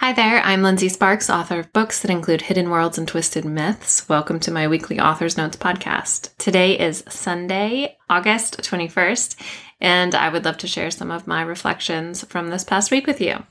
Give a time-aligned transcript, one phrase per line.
[0.00, 4.08] Hi there, I'm Lindsey Sparks, author of books that include hidden worlds and twisted myths.
[4.08, 6.34] Welcome to my weekly Author's Notes podcast.
[6.38, 9.36] Today is Sunday, August 21st,
[9.78, 13.20] and I would love to share some of my reflections from this past week with
[13.20, 13.44] you.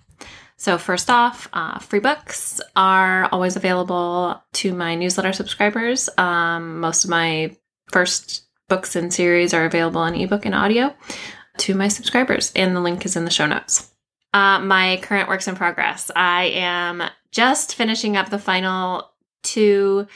[0.57, 6.09] So, first off, uh, free books are always available to my newsletter subscribers.
[6.18, 7.55] Um, most of my
[7.91, 10.95] first books and series are available in ebook and audio
[11.57, 13.89] to my subscribers, and the link is in the show notes.
[14.34, 16.11] Uh, my current works in progress.
[16.16, 19.11] I am just finishing up the final
[19.43, 20.07] two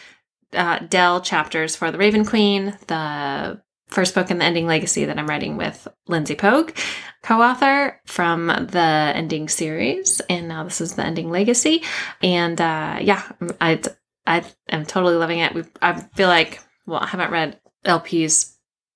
[0.54, 5.18] uh, Dell chapters for The Raven Queen, the first book in the Ending Legacy that
[5.18, 6.72] I'm writing with Lindsey Pogue,
[7.22, 10.20] co author from the Ending series.
[10.30, 11.84] And now this is the Ending Legacy.
[12.22, 13.24] And uh, yeah,
[13.62, 13.82] I,
[14.26, 15.54] I am totally loving it.
[15.54, 18.53] We, I feel like, well, I haven't read LP's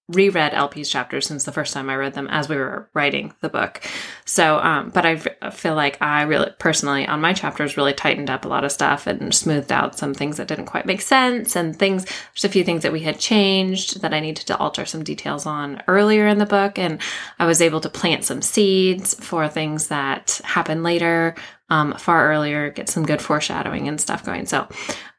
[0.09, 3.49] reread LP's chapters since the first time I read them as we were writing the
[3.49, 3.81] book.
[4.23, 5.17] So, um, but I
[5.51, 9.05] feel like I really personally on my chapters really tightened up a lot of stuff
[9.05, 12.05] and smoothed out some things that didn't quite make sense and things.
[12.05, 15.45] There's a few things that we had changed that I needed to alter some details
[15.45, 17.01] on earlier in the book, and
[17.37, 21.35] I was able to plant some seeds for things that happen later.
[21.69, 24.45] Um, far earlier, get some good foreshadowing and stuff going.
[24.45, 24.69] So,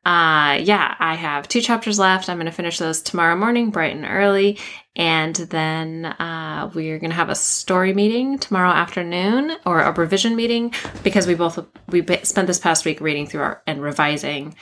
[0.08, 2.30] uh, yeah, I have two chapters left.
[2.30, 4.58] I'm going to finish those tomorrow morning, bright and early.
[4.96, 10.34] And then uh, we're going to have a story meeting tomorrow afternoon or a revision
[10.34, 14.56] meeting because we both we spent this past week reading through our and revising.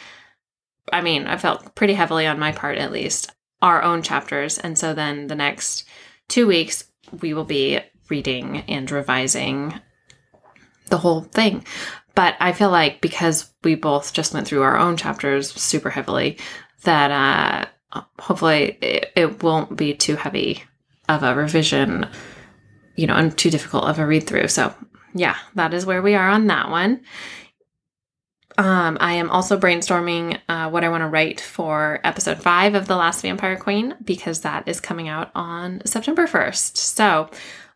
[0.92, 3.30] I mean, I felt pretty heavily on my part at least
[3.62, 4.58] our own chapters.
[4.58, 5.86] And so then the next
[6.26, 7.78] two weeks, we will be
[8.10, 9.80] reading and revising
[10.90, 11.64] the whole thing.
[12.16, 16.38] But I feel like because we both just went through our own chapters super heavily,
[16.82, 20.64] that uh, hopefully it, it won't be too heavy
[21.10, 22.08] of a revision,
[22.96, 24.48] you know, and too difficult of a read through.
[24.48, 24.74] So,
[25.14, 27.02] yeah, that is where we are on that one.
[28.58, 32.86] Um, I am also brainstorming uh, what I want to write for episode five of
[32.86, 36.78] The Last Vampire Queen because that is coming out on September 1st.
[36.78, 37.28] So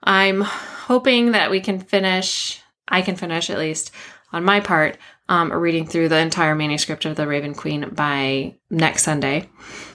[0.02, 3.90] I'm hoping that we can finish, I can finish at least
[4.32, 4.98] on my part,
[5.28, 9.48] um, reading through the entire manuscript of The Raven Queen by next Sunday.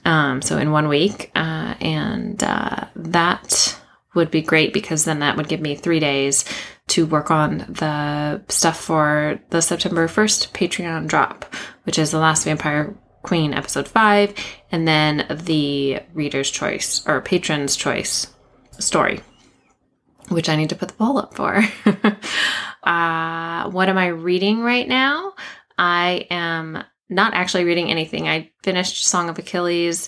[0.04, 1.32] Um, so in one week.
[1.36, 3.78] Uh, and uh, that
[4.14, 6.46] would be great because then that would give me three days
[6.88, 11.54] to work on the stuff for the September 1st Patreon drop,
[11.84, 14.36] which is The Last Vampire Queen episode 5,
[14.72, 18.28] and then the reader's choice or patron's choice
[18.80, 19.22] story,
[20.30, 21.64] which I need to put the poll up for.
[22.86, 25.34] Uh, what am I reading right now?
[25.76, 28.28] I am not actually reading anything.
[28.28, 30.08] I finished Song of Achilles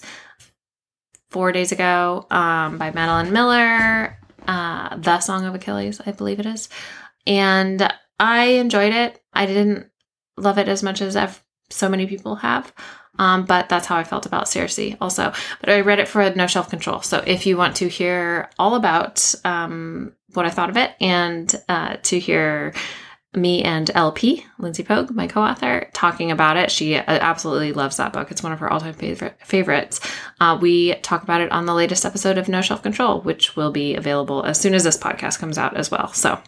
[1.31, 6.45] four days ago um, by Madeline Miller, uh, The Song of Achilles, I believe it
[6.45, 6.69] is.
[7.25, 9.19] And I enjoyed it.
[9.33, 9.89] I didn't
[10.37, 12.71] love it as much as I've, so many people have.
[13.19, 15.31] Um, but that's how I felt about Circe also.
[15.59, 17.01] But I read it for No Shelf Control.
[17.01, 21.53] So if you want to hear all about um, what I thought of it and
[21.67, 22.73] uh, to hear
[23.37, 26.71] me and LP, Lindsey Pogue, my co author, talking about it.
[26.71, 28.31] She uh, absolutely loves that book.
[28.31, 29.99] It's one of her all time favorite, favorites.
[30.39, 33.71] Uh, we talk about it on the latest episode of No Shelf Control, which will
[33.71, 36.11] be available as soon as this podcast comes out as well.
[36.13, 36.39] So,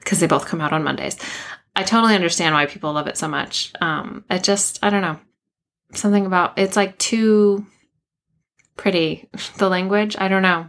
[0.00, 1.16] because they both come out on Mondays.
[1.74, 3.72] I totally understand why people love it so much.
[3.80, 5.18] Um, it just, I don't know,
[5.94, 7.66] something about it's like too
[8.76, 9.28] pretty.
[9.58, 10.68] The language, I don't know.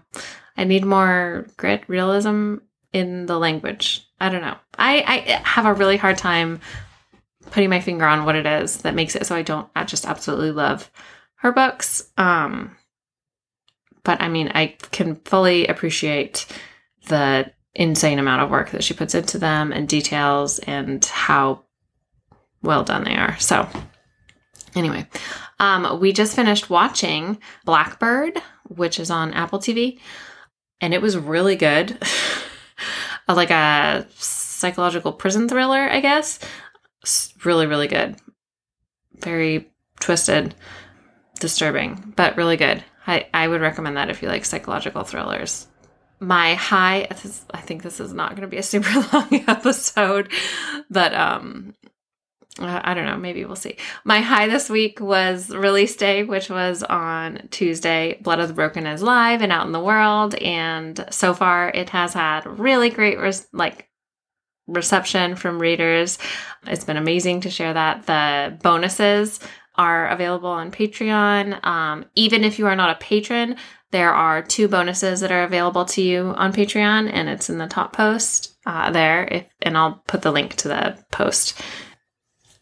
[0.58, 2.58] I need more grit, realism
[2.92, 4.08] in the language.
[4.20, 4.56] I don't know.
[4.78, 6.62] I, I have a really hard time
[7.52, 10.06] putting my finger on what it is that makes it so I don't I just
[10.06, 10.90] absolutely love
[11.36, 12.10] her books.
[12.18, 12.78] Um
[14.04, 16.46] but I mean I can fully appreciate
[17.08, 21.64] the insane amount of work that she puts into them and details and how
[22.62, 23.38] well done they are.
[23.40, 23.68] So
[24.76, 25.08] anyway,
[25.60, 30.00] um we just finished watching Blackbird, which is on Apple TV
[30.84, 31.98] and it was really good.
[33.28, 36.40] like a psychological prison thriller, I guess.
[37.46, 38.18] Really, really good.
[39.20, 39.72] Very
[40.02, 40.56] twisted,
[41.40, 42.84] disturbing, but really good.
[43.08, 45.68] I, I would recommend that if you like psychological thrillers.
[46.20, 47.08] My high,
[47.54, 50.32] I think this is not going to be a super long episode,
[50.90, 51.76] but um,
[52.60, 53.78] uh, I don't know, maybe we'll see.
[54.04, 58.20] My high this week was release day, which was on Tuesday.
[58.22, 61.90] Blood of the Broken is live and out in the world, and so far it
[61.90, 63.90] has had really great res- like
[64.68, 66.20] reception from readers.
[66.68, 68.06] It's been amazing to share that.
[68.06, 69.40] The bonuses
[69.76, 71.66] are available on Patreon.
[71.66, 73.56] Um, even if you are not a patron,
[73.92, 77.68] there are two bonuses that are available to you on Patreon, and it's in the
[77.68, 79.28] top post uh, there.
[79.30, 81.60] If and I'll put the link to the post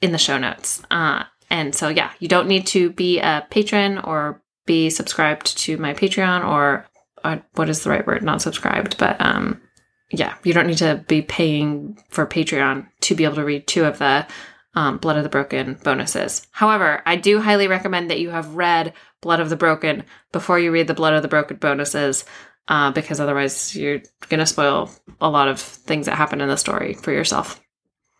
[0.01, 0.81] in the show notes.
[0.91, 5.77] Uh, and so, yeah, you don't need to be a patron or be subscribed to
[5.77, 6.85] my Patreon or
[7.23, 8.23] uh, what is the right word?
[8.23, 9.61] Not subscribed, but um,
[10.09, 13.85] yeah, you don't need to be paying for Patreon to be able to read two
[13.85, 14.25] of the
[14.73, 16.47] um, Blood of the Broken bonuses.
[16.51, 20.71] However, I do highly recommend that you have read Blood of the Broken before you
[20.71, 22.25] read the Blood of the Broken bonuses,
[22.67, 24.89] uh, because otherwise you're going to spoil
[25.19, 27.61] a lot of things that happen in the story for yourself.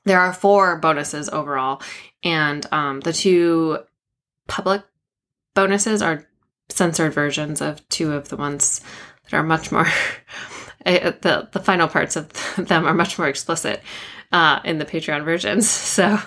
[0.06, 1.82] There are four bonuses overall,
[2.24, 3.80] and um, the two
[4.48, 4.84] public
[5.54, 6.28] bonuses are
[6.70, 8.82] censored versions of two of the ones
[9.24, 9.88] that are much more.
[10.84, 12.34] Eh, the the final parts of
[12.68, 13.84] them are much more explicit
[14.32, 15.70] uh, in the Patreon versions.
[15.92, 16.18] So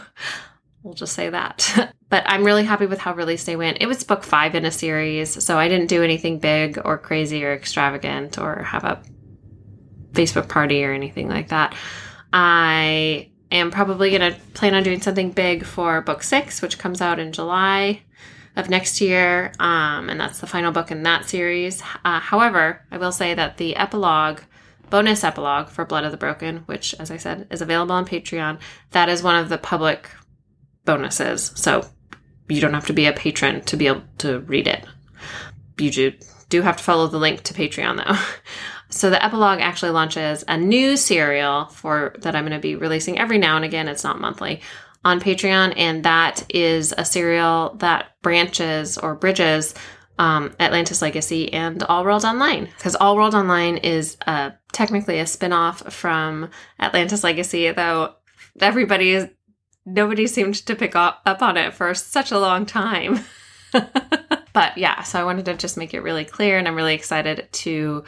[0.85, 1.93] we'll just say that.
[2.09, 3.79] but I'm really happy with how Release Day went.
[3.81, 7.45] It was book five in a series, so I didn't do anything big or crazy
[7.45, 9.03] or extravagant or have a
[10.13, 11.75] Facebook party or anything like that.
[12.33, 17.01] I am probably going to plan on doing something big for book six, which comes
[17.01, 18.03] out in July
[18.57, 19.53] of next year.
[19.59, 21.83] Um, and that's the final book in that series.
[22.05, 24.41] Uh, however, I will say that the epilogue,
[24.91, 28.61] bonus epilogue for Blood of the Broken, which, as I said, is available on Patreon,
[28.91, 30.09] that is one of the public
[30.85, 31.53] bonuses.
[31.55, 31.87] So
[32.49, 34.85] you don't have to be a patron to be able to read it.
[35.79, 36.13] You do,
[36.49, 38.19] do have to follow the link to Patreon though.
[38.95, 43.19] So the epilogue actually launches a new serial for that I'm going to be releasing
[43.19, 43.89] every now and again.
[43.89, 44.61] It's not monthly
[45.05, 49.75] on Patreon, and that is a serial that branches or bridges
[50.21, 52.67] um, Atlantis Legacy and All World Online.
[52.67, 56.49] Because All World Online is uh, technically a spinoff from
[56.79, 58.15] Atlantis Legacy, though
[58.61, 59.29] everybody,
[59.85, 63.25] nobody seemed to pick up, up on it for such a long time.
[63.73, 67.49] but yeah, so I wanted to just make it really clear, and I'm really excited
[67.51, 68.05] to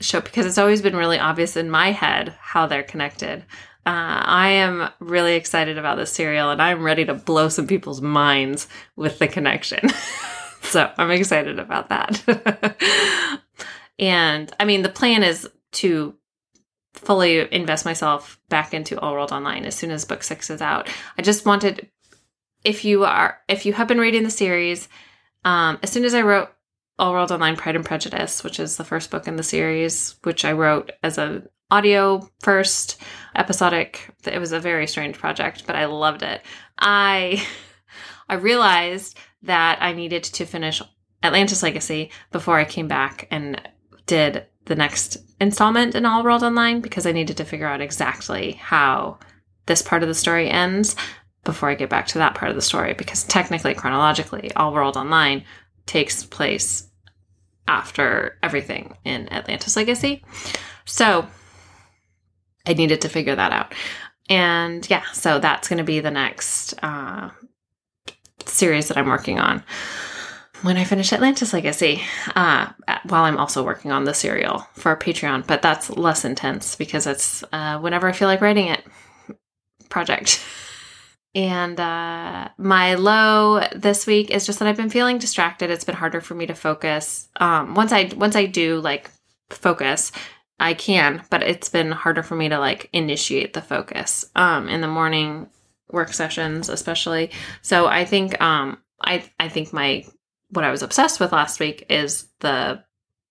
[0.00, 3.44] show because it's always been really obvious in my head how they're connected.
[3.86, 8.02] Uh, I am really excited about this serial and I'm ready to blow some people's
[8.02, 9.88] minds with the connection.
[10.62, 13.40] so I'm excited about that.
[13.98, 16.14] and I mean, the plan is to
[16.92, 20.88] fully invest myself back into All World Online as soon as book six is out.
[21.16, 21.88] I just wanted,
[22.64, 24.88] if you are, if you have been reading the series,
[25.44, 26.50] um, as soon as I wrote
[27.00, 30.44] All World Online Pride and Prejudice, which is the first book in the series, which
[30.44, 33.00] I wrote as an audio first
[33.34, 34.10] episodic.
[34.26, 36.42] It was a very strange project but i loved it.
[36.78, 37.46] I
[38.28, 40.82] i realized that i needed to finish
[41.22, 43.60] atlantis legacy before i came back and
[44.06, 48.52] did the next installment in all world online because i needed to figure out exactly
[48.52, 49.18] how
[49.66, 50.94] this part of the story ends
[51.44, 54.96] before i get back to that part of the story because technically chronologically all world
[54.96, 55.42] online
[55.86, 56.89] takes place
[57.70, 60.22] after everything in atlantis legacy
[60.84, 61.26] so
[62.66, 63.74] I needed to figure that out.
[64.28, 67.30] And yeah, so that's going to be the next uh,
[68.46, 69.64] series that I'm working on
[70.62, 72.02] when I finish Atlantis Legacy,
[72.36, 72.68] uh,
[73.04, 75.46] while I'm also working on the serial for Patreon.
[75.46, 78.84] But that's less intense because it's uh, whenever I feel like writing it
[79.88, 80.44] project.
[81.34, 85.70] And uh, my low this week is just that I've been feeling distracted.
[85.70, 87.28] It's been harder for me to focus.
[87.36, 89.10] Um, once I once I do like
[89.48, 90.10] focus,
[90.58, 94.80] I can, but it's been harder for me to like initiate the focus um, in
[94.80, 95.48] the morning
[95.90, 97.30] work sessions, especially.
[97.62, 100.04] So I think um, I I think my
[100.48, 102.82] what I was obsessed with last week is the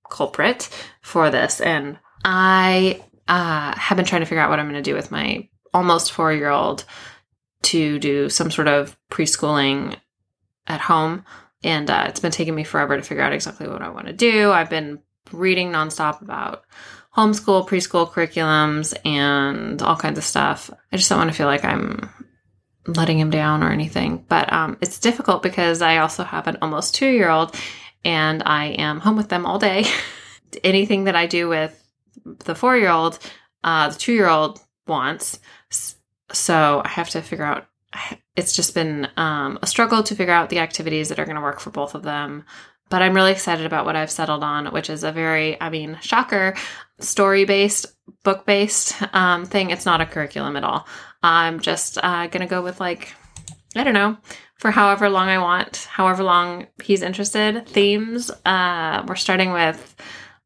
[0.10, 0.70] culprit
[1.02, 4.90] for this, and I uh, have been trying to figure out what I'm going to
[4.90, 6.86] do with my almost four year old
[7.64, 9.98] to do some sort of preschooling
[10.68, 11.26] at home.
[11.64, 14.14] And uh, it's been taking me forever to figure out exactly what I want to
[14.14, 14.52] do.
[14.52, 15.00] I've been
[15.32, 16.64] reading nonstop about
[17.16, 20.70] homeschool, preschool curriculums, and all kinds of stuff.
[20.92, 22.10] I just don't want to feel like I'm
[22.88, 24.26] letting him down or anything.
[24.28, 27.56] But um, it's difficult because I also have an almost two year old
[28.06, 29.86] and I am home with them all day.
[30.64, 31.76] Anything that I do with
[32.46, 33.20] the four year old,
[33.64, 35.40] uh, the two year old wants.
[36.32, 37.68] So I have to figure out.
[38.36, 41.42] It's just been um, a struggle to figure out the activities that are going to
[41.42, 42.46] work for both of them
[42.90, 46.00] but I'm really excited about what I've settled on, which is a very, I mean,
[46.02, 46.56] shocker,
[47.00, 47.86] story based,
[48.24, 49.70] book based um, thing.
[49.70, 50.88] It's not a curriculum at all.
[51.22, 53.14] I'm just uh, going to go with like,
[53.76, 54.18] I don't know,
[54.56, 57.68] for however long I want, however long he's interested.
[57.68, 58.32] Themes.
[58.44, 59.96] Uh, we're starting with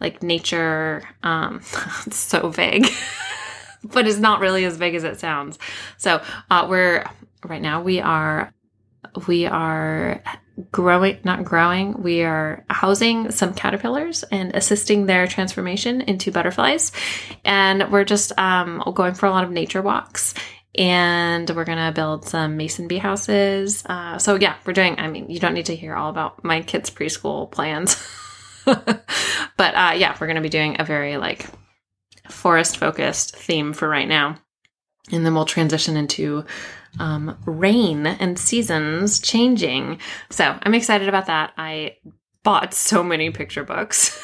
[0.01, 1.03] like nature.
[1.23, 1.57] Um,
[2.05, 2.87] it's so vague,
[3.83, 5.59] but it's not really as big as it sounds.
[5.97, 7.05] So uh, we're
[7.43, 8.53] right now we are
[9.27, 10.23] we are
[10.71, 16.91] growing, not growing, we are housing some caterpillars and assisting their transformation into butterflies.
[17.43, 20.33] And we're just um, going for a lot of nature walks
[20.75, 23.83] and we're gonna build some mason bee houses.
[23.85, 24.97] Uh, so yeah, we're doing.
[24.97, 27.95] I mean, you don't need to hear all about my kids' preschool plans,
[28.65, 28.87] but
[29.59, 31.45] uh, yeah, we're gonna be doing a very like
[32.29, 34.37] forest focused theme for right now,
[35.11, 36.45] and then we'll transition into
[36.99, 39.99] um, rain and seasons changing.
[40.29, 41.53] So I'm excited about that.
[41.57, 41.97] I
[42.43, 44.17] bought so many picture books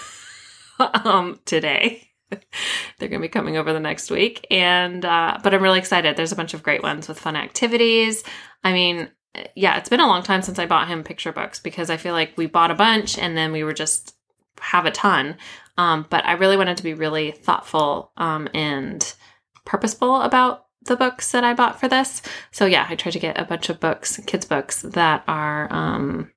[0.80, 2.08] um, today.
[2.30, 6.16] They're going to be coming over the next week, and uh, but I'm really excited.
[6.16, 8.24] There's a bunch of great ones with fun activities.
[8.64, 9.10] I mean,
[9.56, 12.14] yeah, it's been a long time since I bought him picture books because I feel
[12.14, 14.16] like we bought a bunch and then we were just
[14.60, 15.38] have a ton.
[15.80, 19.16] Um, but I really wanted to be really thoughtful um, and
[19.64, 22.22] purposeful about the books that I bought for this.
[22.52, 26.32] So yeah, I tried to get a bunch of books, kids books that are, um,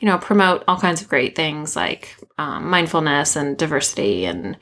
[0.00, 4.26] you know, promote all kinds of great things like um, mindfulness and diversity.
[4.26, 4.56] And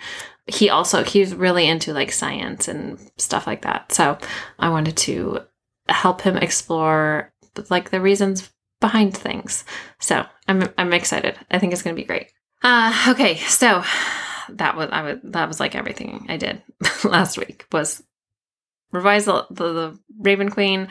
[0.47, 3.93] he also he's really into like science and stuff like that.
[3.93, 4.17] So
[4.59, 5.41] I wanted to
[5.91, 7.31] help him explore
[7.69, 9.67] like the reasons behind things.
[10.01, 11.39] So I'm I'm excited.
[11.51, 12.33] I think it's going to be great.
[12.62, 13.83] Uh, okay, so
[14.50, 16.62] that was I was that was like everything I did
[17.04, 18.02] last week was
[18.92, 20.88] revise the, the, the Raven Queen,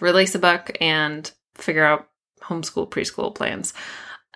[0.00, 2.08] release a book, and figure out
[2.42, 3.72] homeschool preschool plans.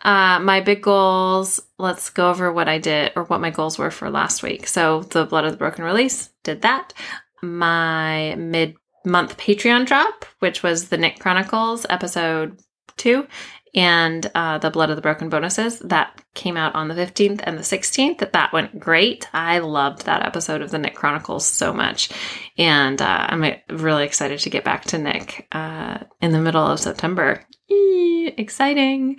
[0.03, 3.91] Uh, my big goals, let's go over what I did or what my goals were
[3.91, 4.67] for last week.
[4.67, 6.95] So, the Blood of the Broken release, did that.
[7.43, 12.59] My mid month Patreon drop, which was the Nick Chronicles episode
[12.97, 13.27] two,
[13.75, 17.57] and uh, the Blood of the Broken bonuses that came out on the 15th and
[17.59, 18.19] the 16th.
[18.19, 19.29] That that went great.
[19.33, 22.11] I loved that episode of the Nick Chronicles so much,
[22.59, 26.81] and uh, I'm really excited to get back to Nick uh, in the middle of
[26.81, 27.45] September.
[27.71, 29.19] Eee, exciting!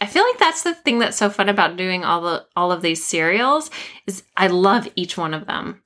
[0.00, 2.82] I feel like that's the thing that's so fun about doing all the all of
[2.82, 3.70] these serials
[4.06, 5.82] is I love each one of them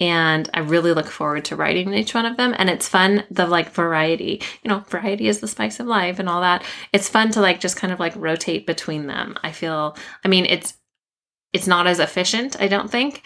[0.00, 2.54] and I really look forward to writing each one of them.
[2.58, 6.28] And it's fun, the like variety, you know, variety is the spice of life and
[6.28, 6.64] all that.
[6.92, 9.36] It's fun to like just kind of like rotate between them.
[9.44, 10.74] I feel, I mean, it's,
[11.52, 13.22] it's not as efficient, I don't think.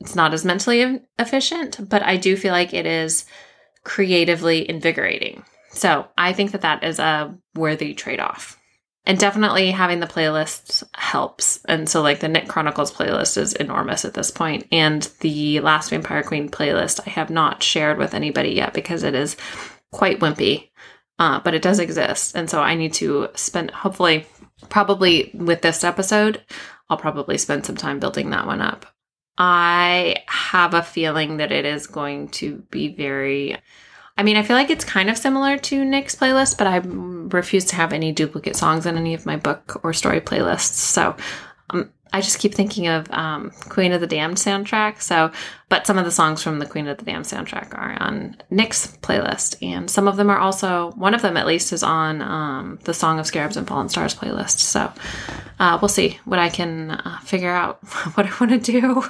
[0.00, 3.26] It's not as mentally efficient, but I do feel like it is
[3.84, 5.44] creatively invigorating.
[5.70, 8.58] So I think that that is a worthy trade off
[9.06, 11.60] and definitely having the playlists helps.
[11.66, 15.90] And so, like the Nick Chronicles playlist is enormous at this point, and the Last
[15.90, 19.36] Vampire Queen playlist I have not shared with anybody yet because it is
[19.92, 20.70] quite wimpy,
[21.18, 24.26] uh, but it does exist, and so I need to spend hopefully,
[24.68, 26.42] probably with this episode,
[26.90, 28.86] I'll probably spend some time building that one up.
[29.38, 33.58] I have a feeling that it is going to be very
[34.18, 36.78] I mean, I feel like it's kind of similar to Nick's playlist, but I
[37.34, 40.74] refuse to have any duplicate songs in any of my book or story playlists.
[40.74, 41.16] So
[41.70, 45.02] um, I just keep thinking of um, Queen of the Damned soundtrack.
[45.02, 45.30] So,
[45.68, 48.96] but some of the songs from the Queen of the Damned soundtrack are on Nick's
[49.02, 52.78] playlist, and some of them are also one of them at least is on um,
[52.84, 54.60] the Song of Scarabs and Fallen Stars playlist.
[54.60, 54.90] So
[55.58, 59.04] uh, we'll see what I can uh, figure out what I want to do.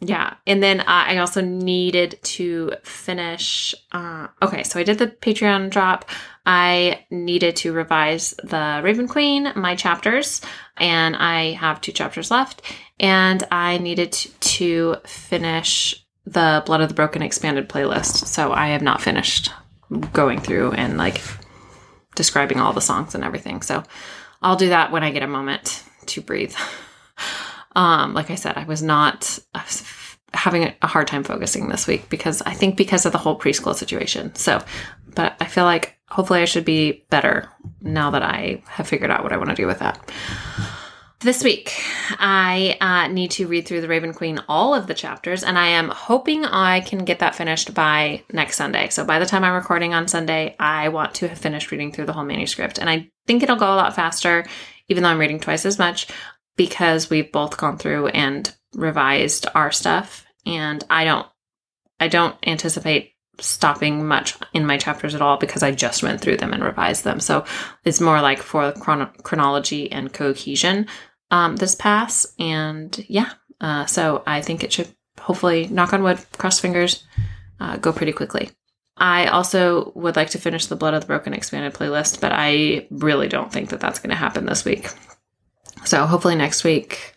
[0.00, 0.34] Yeah.
[0.46, 3.74] And then uh, I also needed to finish.
[3.92, 4.62] Uh, okay.
[4.62, 6.08] So I did the Patreon drop.
[6.46, 10.40] I needed to revise the Raven Queen, my chapters,
[10.78, 12.62] and I have two chapters left.
[12.98, 18.26] And I needed to finish the Blood of the Broken expanded playlist.
[18.26, 19.52] So I have not finished
[20.12, 21.20] going through and like
[22.14, 23.60] describing all the songs and everything.
[23.60, 23.82] So
[24.40, 26.54] I'll do that when I get a moment to breathe.
[27.76, 29.84] Um, like I said, I was not I was
[30.32, 33.74] having a hard time focusing this week because I think because of the whole preschool
[33.74, 34.34] situation.
[34.34, 34.62] So,
[35.14, 37.48] but I feel like hopefully I should be better
[37.80, 39.98] now that I have figured out what I want to do with that.
[41.22, 41.74] This week,
[42.12, 45.66] I uh, need to read through The Raven Queen, all of the chapters, and I
[45.66, 48.88] am hoping I can get that finished by next Sunday.
[48.88, 52.06] So, by the time I'm recording on Sunday, I want to have finished reading through
[52.06, 52.78] the whole manuscript.
[52.78, 54.46] And I think it'll go a lot faster,
[54.88, 56.06] even though I'm reading twice as much
[56.60, 61.26] because we've both gone through and revised our stuff and I don't
[61.98, 66.36] I don't anticipate stopping much in my chapters at all because I just went through
[66.36, 67.18] them and revised them.
[67.18, 67.46] So
[67.82, 70.86] it's more like for chron- chronology and cohesion
[71.30, 72.26] um, this pass.
[72.38, 77.04] And yeah, uh, so I think it should hopefully, knock on wood, cross fingers,
[77.58, 78.50] uh, go pretty quickly.
[78.98, 82.86] I also would like to finish the Blood of the Broken expanded playlist, but I
[82.90, 84.90] really don't think that that's going to happen this week.
[85.84, 87.14] So hopefully next week.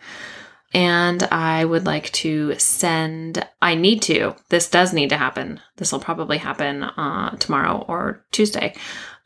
[0.75, 5.59] And I would like to send, I need to, this does need to happen.
[5.77, 8.73] This will probably happen uh, tomorrow or Tuesday.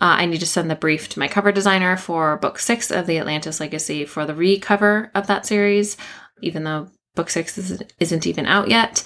[0.01, 3.07] Uh, I need to send the brief to my cover designer for book six of
[3.07, 5.95] the Atlantis Legacy for the recover of that series,
[6.41, 7.57] even though book six
[7.99, 9.03] isn't even out yet.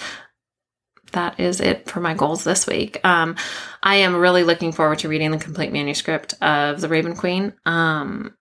[1.11, 2.99] that is it for my goals this week.
[3.05, 3.35] Um,
[3.83, 7.53] I am really looking forward to reading the complete manuscript of The Raven Queen.
[7.65, 8.35] Um,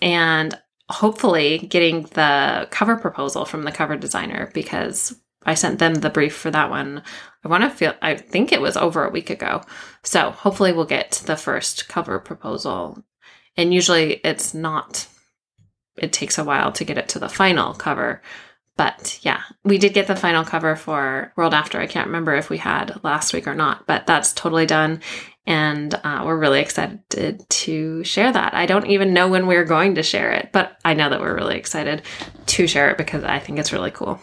[0.00, 0.58] and
[0.90, 6.34] hopefully getting the cover proposal from the cover designer because I sent them the brief
[6.34, 7.02] for that one.
[7.44, 9.62] I want to feel, I think it was over a week ago.
[10.02, 13.02] So hopefully we'll get the first cover proposal.
[13.56, 15.06] And usually it's not,
[15.96, 18.22] it takes a while to get it to the final cover.
[18.76, 21.80] But yeah, we did get the final cover for World After.
[21.80, 25.00] I can't remember if we had last week or not, but that's totally done.
[25.46, 28.54] And uh, we're really excited to share that.
[28.54, 31.34] I don't even know when we're going to share it, but I know that we're
[31.34, 32.02] really excited
[32.46, 34.20] to share it because I think it's really cool.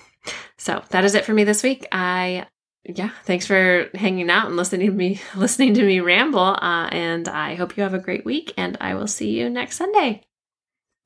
[0.58, 1.88] So that is it for me this week.
[1.92, 2.48] I
[2.84, 6.40] yeah, thanks for hanging out and listening to me listening to me ramble.
[6.40, 8.54] Uh, and I hope you have a great week.
[8.58, 10.24] And I will see you next Sunday.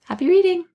[0.05, 0.65] Happy reading.